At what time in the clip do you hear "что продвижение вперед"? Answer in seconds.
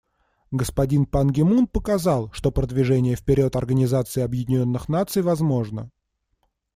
2.31-3.55